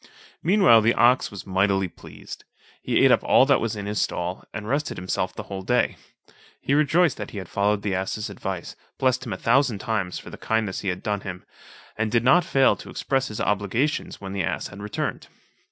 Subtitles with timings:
[0.41, 2.43] Meanwhile, the ox was mightily pleased;
[2.81, 5.95] he ate up all that was in his stall, and rested himself the whole day.
[6.59, 10.31] He rejoiced that he had followed the ass's advice, blessed him a thousand times for
[10.31, 11.45] the kindness he had done him,
[11.95, 15.27] and did not fail to express his obligations when the ass had returned.